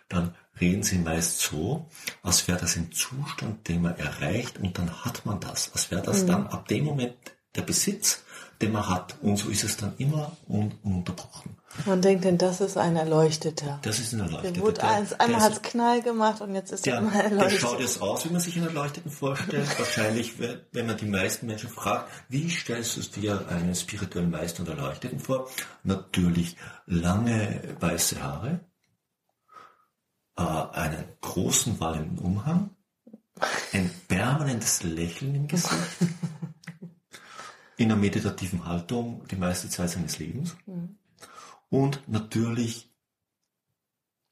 dann 0.09 0.35
reden 0.59 0.83
sie 0.83 0.97
meist 0.97 1.39
so, 1.39 1.87
als 2.23 2.47
wäre 2.47 2.59
das 2.59 2.75
ein 2.77 2.91
Zustand, 2.91 3.67
den 3.67 3.81
man 3.81 3.97
erreicht 3.97 4.59
und 4.59 4.77
dann 4.77 5.05
hat 5.05 5.25
man 5.25 5.39
das. 5.39 5.71
Als 5.73 5.91
wäre 5.91 6.01
das 6.01 6.23
mhm. 6.23 6.27
dann 6.27 6.47
ab 6.47 6.67
dem 6.67 6.85
Moment 6.85 7.15
der 7.55 7.63
Besitz, 7.63 8.23
den 8.61 8.71
man 8.71 8.87
hat. 8.89 9.15
Und 9.21 9.37
so 9.37 9.49
ist 9.49 9.63
es 9.63 9.77
dann 9.77 9.93
immer 9.97 10.35
ununterbrochen. 10.47 11.57
Man 11.85 12.01
denkt 12.01 12.25
denn, 12.25 12.37
das 12.37 12.59
ist 12.59 12.77
ein 12.77 12.95
Erleuchteter. 12.95 13.79
Das 13.83 13.99
ist 13.99 14.13
ein 14.13 14.21
Erleuchteter. 14.21 14.53
Der 14.53 14.63
wurde 14.63 14.83
eins, 14.83 15.13
einmal 15.13 15.41
hat 15.41 15.53
es 15.53 15.61
Knall 15.61 16.01
gemacht 16.01 16.41
und 16.41 16.55
jetzt 16.55 16.71
ist 16.71 16.85
der, 16.85 16.95
er 16.95 16.99
immer 17.01 17.13
erleuchtet. 17.13 17.51
Der 17.51 17.59
schaut 17.59 17.79
jetzt 17.79 18.01
aus, 18.01 18.25
wie 18.25 18.29
man 18.29 18.41
sich 18.41 18.55
einen 18.55 18.67
Erleuchteten 18.67 19.11
vorstellt. 19.11 19.67
Wahrscheinlich, 19.77 20.39
wenn 20.39 20.85
man 20.85 20.97
die 20.97 21.05
meisten 21.05 21.45
Menschen 21.45 21.69
fragt, 21.69 22.09
wie 22.29 22.49
stellst 22.49 22.97
du 22.97 23.19
dir 23.19 23.47
einen 23.49 23.75
spirituellen 23.75 24.31
Meister 24.31 24.61
und 24.61 24.69
Erleuchteten 24.69 25.19
vor? 25.19 25.49
Natürlich 25.83 26.55
lange 26.87 27.61
weiße 27.79 28.23
Haare, 28.23 28.61
äh, 30.37 30.41
einen 30.41 31.05
großen 31.21 31.79
wallenden 31.79 32.19
Umhang, 32.19 32.69
ein 33.73 33.89
permanentes 34.07 34.83
Lächeln 34.83 35.35
im 35.35 35.47
Gesicht, 35.47 35.97
in 37.77 37.91
einer 37.91 37.99
meditativen 37.99 38.65
Haltung 38.65 39.27
die 39.29 39.35
meiste 39.35 39.69
Zeit 39.69 39.89
seines 39.89 40.19
Lebens 40.19 40.55
mhm. 40.65 40.97
und 41.69 42.07
natürlich 42.07 42.89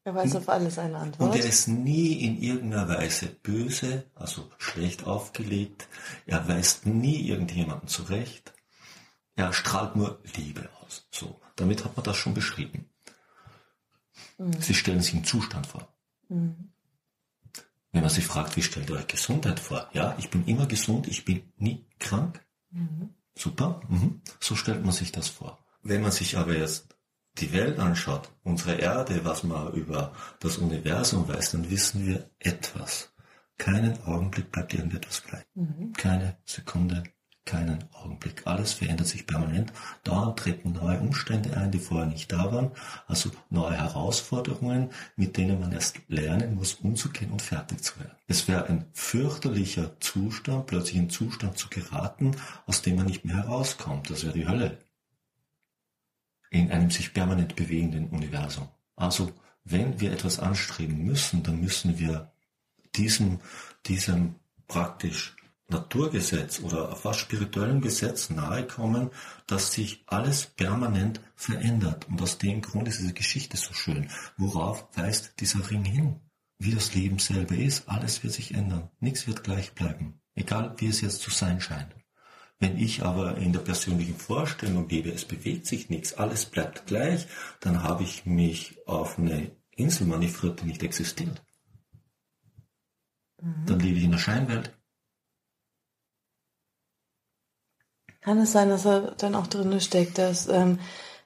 er 0.07 0.13
weiß 0.13 0.35
auf 0.35 0.49
alles 0.49 0.77
eine 0.77 0.99
Antwort. 0.99 1.31
Und 1.31 1.35
er 1.35 1.43
ist 1.43 1.67
nie 1.67 2.13
in 2.13 2.39
irgendeiner 2.39 2.87
Weise 2.87 3.25
böse, 3.25 4.05
also 4.13 4.51
schlecht 4.59 5.05
aufgelegt. 5.05 5.87
Er 6.27 6.47
weist 6.47 6.85
nie 6.85 7.27
irgendjemanden 7.27 7.87
zurecht. 7.87 8.53
Er 9.35 9.51
strahlt 9.51 9.95
nur 9.95 10.21
Liebe 10.35 10.69
aus. 10.79 11.07
So, 11.09 11.41
damit 11.55 11.83
hat 11.83 11.97
man 11.97 12.03
das 12.03 12.17
schon 12.17 12.35
beschrieben. 12.35 12.87
Mhm. 14.37 14.61
Sie 14.61 14.75
stellen 14.75 15.01
sich 15.01 15.15
einen 15.15 15.23
Zustand 15.23 15.65
vor. 15.65 15.94
Mhm. 16.29 16.71
Wenn 17.91 18.01
man 18.01 18.09
sich 18.09 18.25
fragt, 18.25 18.57
wie 18.57 18.61
stellt 18.61 18.89
ihr 18.89 18.97
euch 18.97 19.07
Gesundheit 19.07 19.59
vor? 19.59 19.89
Ja, 19.93 20.15
ich 20.19 20.29
bin 20.29 20.45
immer 20.45 20.65
gesund, 20.65 21.07
ich 21.07 21.23
bin 21.23 21.43
nie 21.57 21.85
krank. 21.99 22.45
Mhm. 22.71 23.11
Super, 23.37 23.81
mhm. 23.87 24.21
so 24.39 24.55
stellt 24.55 24.83
man 24.83 24.93
sich 24.93 25.11
das 25.11 25.29
vor. 25.29 25.59
Wenn 25.81 26.01
man 26.01 26.11
sich 26.11 26.37
aber 26.37 26.57
jetzt 26.57 26.95
die 27.37 27.51
Welt 27.53 27.79
anschaut, 27.79 28.31
unsere 28.43 28.75
Erde, 28.75 29.23
was 29.23 29.43
man 29.43 29.73
über 29.73 30.13
das 30.39 30.57
Universum 30.57 31.27
weiß, 31.27 31.51
dann 31.51 31.69
wissen 31.69 32.05
wir 32.05 32.29
etwas. 32.39 33.13
Keinen 33.57 34.01
Augenblick 34.03 34.51
bleibt 34.51 34.73
irgendetwas 34.73 35.23
gleich. 35.23 35.45
Mhm. 35.53 35.93
Keine 35.93 36.37
Sekunde, 36.45 37.03
keinen 37.45 37.83
Augenblick. 37.93 38.41
Alles 38.45 38.73
verändert 38.73 39.07
sich 39.07 39.27
permanent. 39.27 39.71
Dauernd 40.03 40.37
treten 40.37 40.73
neue 40.73 40.99
Umstände 40.99 41.55
ein, 41.55 41.71
die 41.71 41.79
vorher 41.79 42.07
nicht 42.07 42.31
da 42.31 42.51
waren. 42.51 42.71
Also 43.07 43.31
neue 43.49 43.77
Herausforderungen, 43.77 44.89
mit 45.15 45.37
denen 45.37 45.59
man 45.59 45.71
erst 45.71 45.99
lernen 46.07 46.55
muss, 46.55 46.73
umzugehen 46.73 47.31
und 47.31 47.41
fertig 47.41 47.83
zu 47.83 47.99
werden. 47.99 48.15
Es 48.27 48.47
wäre 48.47 48.65
ein 48.65 48.85
fürchterlicher 48.93 49.99
Zustand, 49.99 50.65
plötzlich 50.65 50.97
in 50.97 51.09
Zustand 51.09 51.57
zu 51.57 51.69
geraten, 51.69 52.35
aus 52.65 52.81
dem 52.81 52.95
man 52.95 53.05
nicht 53.05 53.25
mehr 53.25 53.37
herauskommt. 53.37 54.09
Das 54.09 54.23
wäre 54.23 54.33
die 54.33 54.47
Hölle. 54.47 54.79
In 56.49 56.71
einem 56.71 56.89
sich 56.89 57.13
permanent 57.13 57.55
bewegenden 57.55 58.09
Universum. 58.09 58.69
Also, 58.95 59.31
wenn 59.63 59.99
wir 59.99 60.11
etwas 60.11 60.39
anstreben 60.39 61.03
müssen, 61.03 61.43
dann 61.43 61.59
müssen 61.59 61.99
wir 61.99 62.31
diesem, 62.95 63.39
diesem 63.85 64.35
praktisch 64.67 65.34
Naturgesetz 65.67 66.59
oder 66.59 66.95
fast 66.95 67.21
spirituellem 67.21 67.81
Gesetz 67.81 68.29
nahe 68.29 68.67
kommen, 68.67 69.09
dass 69.47 69.73
sich 69.73 70.03
alles 70.05 70.45
permanent 70.45 71.21
verändert. 71.35 72.07
Und 72.07 72.21
aus 72.21 72.37
dem 72.37 72.61
Grund 72.61 72.87
ist 72.87 72.99
diese 72.99 73.13
Geschichte 73.13 73.57
so 73.57 73.73
schön. 73.73 74.09
Worauf 74.37 74.87
weist 74.95 75.33
dieser 75.39 75.69
Ring 75.71 75.83
hin? 75.83 76.19
Wie 76.59 76.73
das 76.73 76.93
Leben 76.93 77.19
selber 77.19 77.55
ist, 77.55 77.89
alles 77.89 78.23
wird 78.23 78.33
sich 78.33 78.53
ändern. 78.53 78.89
Nichts 78.99 79.27
wird 79.27 79.43
gleich 79.43 79.73
bleiben. 79.73 80.21
Egal 80.35 80.75
wie 80.77 80.87
es 80.87 81.01
jetzt 81.01 81.21
zu 81.21 81.31
sein 81.31 81.59
scheint. 81.59 81.95
Wenn 82.59 82.77
ich 82.77 83.03
aber 83.03 83.37
in 83.37 83.51
der 83.51 83.59
persönlichen 83.59 84.15
Vorstellung 84.15 84.87
lebe, 84.87 85.11
es 85.11 85.25
bewegt 85.25 85.65
sich 85.65 85.89
nichts, 85.89 86.13
alles 86.13 86.45
bleibt 86.45 86.87
gleich, 86.87 87.27
dann 87.59 87.83
habe 87.83 88.03
ich 88.03 88.25
mich 88.25 88.77
auf 88.87 89.19
eine 89.19 89.51
Insel 89.71 90.07
manövriert, 90.07 90.61
die 90.61 90.65
nicht 90.65 90.83
existiert. 90.83 91.43
Mhm. 93.41 93.65
Dann 93.65 93.79
lebe 93.79 93.97
ich 93.97 94.05
in 94.05 94.11
der 94.11 94.17
Scheinwelt. 94.19 94.74
Kann 98.25 98.39
es 98.39 98.53
sein, 98.53 98.69
dass 98.69 98.85
er 98.85 99.11
dann 99.19 99.35
auch 99.35 99.45
drin 99.45 99.79
steckt, 99.79 100.17
dass 100.17 100.47
ähm, 100.47 100.79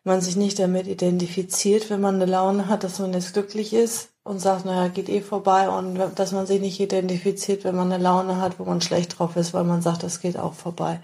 man 0.04 0.20
sich 0.20 0.36
nicht 0.36 0.60
damit 0.60 0.86
identifiziert, 0.86 1.90
wenn 1.90 2.02
man 2.02 2.16
eine 2.16 2.26
Laune 2.26 2.68
hat, 2.68 2.84
dass 2.84 3.00
man 3.00 3.14
jetzt 3.14 3.32
glücklich 3.32 3.74
ist 3.74 4.10
und 4.24 4.40
sagt, 4.40 4.66
naja, 4.66 4.90
geht 4.90 5.08
eh 5.08 5.22
vorbei 5.22 5.70
und 5.70 5.98
dass 6.16 6.34
man 6.34 6.46
sich 6.46 6.60
nicht 6.60 6.78
identifiziert, 6.82 7.64
wenn 7.64 7.78
man 7.78 7.90
eine 7.90 8.04
Laune 8.04 8.42
hat, 8.42 8.60
wo 8.60 8.66
man 8.66 8.82
schlecht 8.82 9.18
drauf 9.18 9.38
ist, 9.38 9.54
weil 9.54 9.64
man 9.64 9.82
sagt, 9.82 10.04
das 10.04 10.20
geht 10.20 10.38
auch 10.38 10.56
vorbei. 10.56 11.02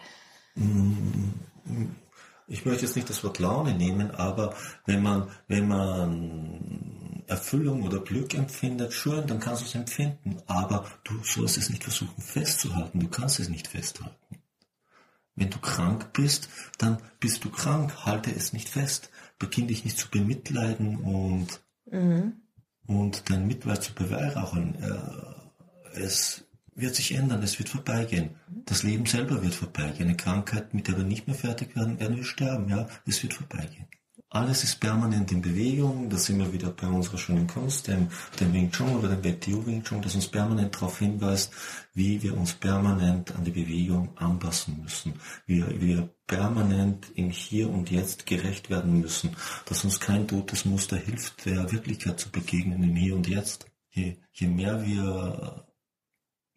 ich 2.48 2.66
möchte 2.66 2.86
jetzt 2.86 2.98
nicht 2.98 3.10
das 3.10 3.24
Wort 3.24 3.40
Laune 3.40 3.74
nehmen, 3.74 4.12
aber 4.12 4.54
wenn 4.86 5.02
man, 5.02 5.30
wenn 5.48 5.70
man 5.70 7.24
Erfüllung 7.28 7.84
oder 7.84 8.00
Glück 8.02 8.34
empfindet, 8.34 8.92
schön, 8.92 9.26
dann 9.28 9.40
kannst 9.40 9.62
du 9.62 9.66
es 9.66 9.76
empfinden, 9.76 10.42
aber 10.46 10.84
du 11.06 11.14
sollst 11.24 11.56
es 11.56 11.70
nicht 11.70 11.84
versuchen 11.84 12.22
festzuhalten, 12.22 13.00
du 13.00 13.08
kannst 13.08 13.40
es 13.40 13.48
nicht 13.48 13.70
festhalten. 13.70 14.16
Wenn 15.36 15.50
du 15.50 15.60
krank 15.60 16.14
bist, 16.14 16.50
dann 16.78 16.98
bist 17.20 17.44
du 17.44 17.50
krank, 17.50 18.06
halte 18.06 18.34
es 18.34 18.54
nicht 18.54 18.70
fest, 18.70 19.10
beginn 19.38 19.68
dich 19.68 19.84
nicht 19.84 19.98
zu 19.98 20.10
bemitleiden 20.10 20.98
und, 20.98 21.62
mhm. 21.92 22.34
und 22.88 23.30
dein 23.30 23.46
Mitleid 23.46 23.84
zu 23.84 23.94
beweihräuchern. 23.94 24.76
Äh, 24.76 26.00
es 26.00 26.46
wird 26.74 26.96
sich 26.96 27.14
ändern, 27.14 27.44
es 27.44 27.58
wird 27.60 27.70
vorbeigehen. 27.70 28.36
Das 28.66 28.84
Leben 28.84 29.06
selber 29.06 29.42
wird 29.44 29.56
vorbeigehen. 29.56 30.10
Eine 30.10 30.18
Krankheit, 30.18 30.74
mit 30.74 30.88
der 30.88 30.98
wir 30.98 31.04
nicht 31.04 31.28
mehr 31.28 31.36
fertig 31.36 31.76
werden, 31.76 32.00
werden 32.00 32.18
wir 32.18 32.24
sterben, 32.24 32.70
ja, 32.70 32.88
es 33.06 33.22
wird 33.24 33.34
vorbeigehen. 33.34 33.88
Alles 34.36 34.66
ist 34.66 34.82
permanent 34.82 35.32
in 35.32 35.42
Bewegung, 35.42 36.10
da 36.10 36.18
sind 36.18 36.40
wir 36.40 36.52
wieder 36.52 36.70
bei 36.70 36.88
unserer 36.88 37.18
schönen 37.18 37.48
Kunst, 37.48 37.88
dem, 37.88 38.10
dem 38.38 38.52
Wing 38.52 38.70
Chun 38.70 38.98
oder 38.98 39.16
dem 39.16 39.24
WTO 39.24 39.66
Wing 39.66 39.82
Chun, 39.82 40.02
das 40.02 40.14
uns 40.14 40.28
permanent 40.28 40.76
darauf 40.76 41.00
hinweist, 41.00 41.54
wie 41.94 42.22
wir 42.22 42.36
uns 42.36 42.52
permanent 42.52 43.34
an 43.34 43.46
die 43.46 43.52
Bewegung 43.52 44.10
anpassen 44.18 44.82
müssen, 44.84 45.14
wie 45.46 45.64
wir 45.80 46.10
permanent 46.28 47.06
im 47.16 47.30
Hier 47.30 47.70
und 47.70 47.90
Jetzt 47.90 48.26
gerecht 48.26 48.70
werden 48.70 49.00
müssen, 49.00 49.38
dass 49.68 49.86
uns 49.86 50.02
kein 50.02 50.28
totes 50.28 50.66
Muster 50.66 50.98
hilft, 50.98 51.46
der 51.46 51.72
Wirklichkeit 51.72 52.20
zu 52.20 52.30
begegnen 52.30 52.84
im 52.84 52.96
Hier 52.98 53.16
und 53.16 53.30
Jetzt. 53.30 53.68
Je, 53.92 54.18
je 54.34 54.48
mehr 54.48 54.86
wir 54.86 55.66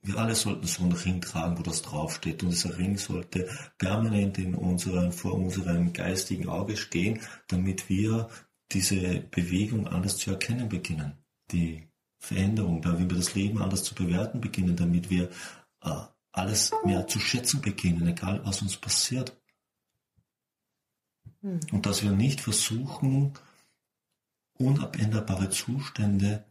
wir 0.02 0.18
alle 0.18 0.34
sollten 0.34 0.66
so 0.66 0.82
einen 0.82 0.92
Ring 0.92 1.20
tragen, 1.20 1.58
wo 1.58 1.62
das 1.62 1.82
draufsteht. 1.82 2.42
Und 2.42 2.50
dieser 2.50 2.78
Ring 2.78 2.96
sollte 2.96 3.48
permanent 3.78 4.38
in 4.38 4.54
unseren, 4.54 5.12
vor 5.12 5.34
unserem 5.34 5.92
geistigen 5.92 6.48
Auge 6.48 6.76
stehen, 6.76 7.20
damit 7.48 7.88
wir 7.88 8.28
diese 8.72 9.20
Bewegung 9.30 9.88
anders 9.88 10.18
zu 10.18 10.30
erkennen 10.30 10.68
beginnen. 10.68 11.18
Die 11.50 11.88
Veränderung, 12.18 12.82
da 12.82 12.98
wir 12.98 13.06
das 13.06 13.34
Leben 13.34 13.60
anders 13.62 13.84
zu 13.84 13.94
bewerten 13.94 14.40
beginnen, 14.40 14.76
damit 14.76 15.10
wir 15.10 15.30
äh, 15.82 16.00
alles 16.32 16.72
mehr 16.84 17.06
zu 17.06 17.18
schätzen 17.20 17.60
beginnen, 17.60 18.06
egal 18.06 18.44
was 18.44 18.62
uns 18.62 18.76
passiert. 18.76 19.36
Hm. 21.42 21.60
Und 21.72 21.86
dass 21.86 22.02
wir 22.02 22.12
nicht 22.12 22.40
versuchen, 22.40 23.34
unabänderbare 24.54 25.50
Zustände 25.50 26.44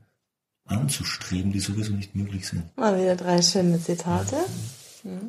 anzustreben, 0.67 1.51
die 1.51 1.59
sowieso 1.59 1.93
nicht 1.93 2.15
möglich 2.15 2.47
sind. 2.47 2.75
Mal 2.77 2.99
wieder 2.99 3.15
drei 3.15 3.41
schöne 3.41 3.81
Zitate. 3.81 4.35
Ja. 4.35 5.11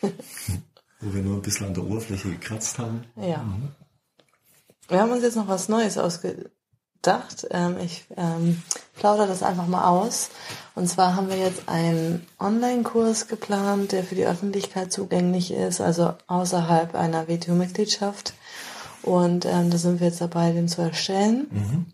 Mhm. 0.00 0.12
Wo 1.00 1.14
wir 1.14 1.22
nur 1.22 1.36
ein 1.36 1.42
bisschen 1.42 1.68
an 1.68 1.74
der 1.74 1.84
Oberfläche 1.84 2.28
gekratzt 2.28 2.78
haben. 2.78 3.04
Ja. 3.16 3.38
Mhm. 3.38 3.68
Wir 4.88 5.00
haben 5.00 5.12
uns 5.12 5.22
jetzt 5.22 5.36
noch 5.36 5.48
was 5.48 5.68
Neues 5.68 5.96
ausgedacht. 5.96 7.46
Ähm, 7.50 7.76
ich 7.78 8.04
ähm, 8.16 8.62
plaudere 8.96 9.28
das 9.28 9.42
einfach 9.42 9.66
mal 9.66 9.88
aus. 9.88 10.30
Und 10.74 10.88
zwar 10.88 11.14
haben 11.14 11.28
wir 11.28 11.38
jetzt 11.38 11.68
einen 11.68 12.26
Online-Kurs 12.38 13.28
geplant, 13.28 13.92
der 13.92 14.02
für 14.02 14.14
die 14.14 14.26
Öffentlichkeit 14.26 14.92
zugänglich 14.92 15.52
ist, 15.52 15.80
also 15.80 16.14
außerhalb 16.26 16.94
einer 16.94 17.28
WTO-Mitgliedschaft. 17.28 18.34
Und 19.02 19.46
ähm, 19.46 19.70
da 19.70 19.78
sind 19.78 20.00
wir 20.00 20.08
jetzt 20.08 20.20
dabei, 20.20 20.52
den 20.52 20.68
zu 20.68 20.82
erstellen. 20.82 21.46
Mhm 21.50 21.93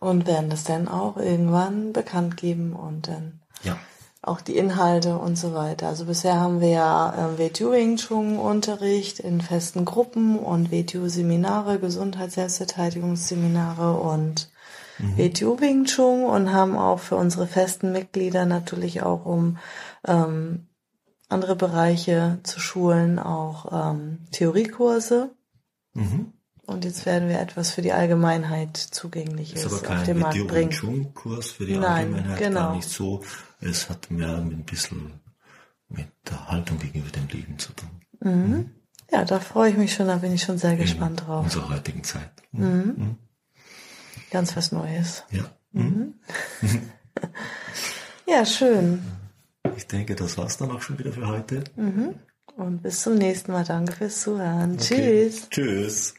und 0.00 0.26
werden 0.26 0.50
das 0.50 0.64
dann 0.64 0.88
auch 0.88 1.16
irgendwann 1.16 1.92
bekannt 1.92 2.36
geben 2.36 2.72
und 2.74 3.06
dann 3.08 3.40
ja. 3.62 3.78
auch 4.22 4.40
die 4.40 4.56
Inhalte 4.56 5.18
und 5.18 5.36
so 5.36 5.54
weiter. 5.54 5.86
Also 5.88 6.06
bisher 6.06 6.40
haben 6.40 6.60
wir 6.60 6.70
ja 6.70 7.14
äh, 7.14 7.38
WTU 7.38 7.70
Wing 7.72 7.96
Chun 7.96 8.38
Unterricht 8.38 9.18
in 9.20 9.40
festen 9.40 9.84
Gruppen 9.84 10.38
und 10.38 10.72
WTU 10.72 11.08
Seminare, 11.08 11.78
Gesundheits-Selbstverteidigungsseminare 11.78 13.98
und 13.98 14.50
mhm. 14.98 15.18
WTU 15.18 15.60
Wing 15.60 15.84
Chun 15.84 16.24
und 16.24 16.52
haben 16.52 16.76
auch 16.76 16.98
für 16.98 17.16
unsere 17.16 17.46
festen 17.46 17.92
Mitglieder 17.92 18.44
natürlich 18.44 19.02
auch 19.02 19.24
um 19.24 19.58
ähm, 20.06 20.66
andere 21.28 21.56
Bereiche 21.56 22.38
zu 22.44 22.60
schulen, 22.60 23.18
auch 23.18 23.66
ähm, 23.72 24.26
Theoriekurse. 24.30 25.34
Mhm. 25.94 26.32
Und 26.66 26.84
jetzt 26.84 27.06
werden 27.06 27.28
wir 27.28 27.40
etwas 27.40 27.70
für 27.70 27.82
die 27.82 27.92
Allgemeinheit 27.92 28.76
zugängliches 28.76 29.64
ist 29.64 29.72
aber 29.72 29.82
kein 29.82 29.98
auf 29.98 30.04
den 30.04 30.18
Markt 30.18 30.48
bringen. 30.48 31.14
Kurs 31.14 31.50
für 31.52 31.64
die 31.64 31.76
Nein, 31.76 31.84
Allgemeinheit 31.84 32.38
genau. 32.38 32.60
gar 32.60 32.76
nicht 32.76 32.88
so. 32.88 33.22
Es 33.60 33.88
hat 33.88 34.10
mehr 34.10 34.38
mit 34.38 34.58
ein 34.58 34.64
bisschen 34.64 35.20
mit 35.88 36.08
der 36.28 36.48
Haltung 36.48 36.78
gegenüber 36.80 37.10
dem 37.10 37.28
Leben 37.28 37.58
zu 37.58 37.72
tun. 37.72 37.90
Mhm. 38.20 38.30
Mhm. 38.30 38.70
Ja, 39.12 39.24
da 39.24 39.38
freue 39.38 39.70
ich 39.70 39.76
mich 39.76 39.94
schon, 39.94 40.08
da 40.08 40.16
bin 40.16 40.32
ich 40.32 40.42
schon 40.42 40.58
sehr 40.58 40.72
In 40.72 40.78
gespannt 40.78 41.22
drauf. 41.24 41.40
In 41.40 41.44
unserer 41.44 41.68
heutigen 41.68 42.02
Zeit. 42.02 42.30
Mhm. 42.50 42.66
mhm. 42.66 42.94
mhm. 42.96 43.18
Ganz 44.32 44.56
was 44.56 44.72
Neues. 44.72 45.22
Ja. 45.30 45.44
Mhm. 45.70 46.14
ja, 48.26 48.44
schön. 48.44 49.00
Ich 49.76 49.86
denke, 49.86 50.16
das 50.16 50.36
war's 50.36 50.56
dann 50.56 50.72
auch 50.72 50.82
schon 50.82 50.98
wieder 50.98 51.12
für 51.12 51.28
heute. 51.28 51.62
Und 52.56 52.82
bis 52.82 53.02
zum 53.02 53.14
nächsten 53.14 53.52
Mal. 53.52 53.64
Danke 53.64 53.92
fürs 53.92 54.20
Zuhören. 54.20 54.74
Okay. 54.74 55.30
Tschüss. 55.30 55.48
Tschüss. 55.48 56.14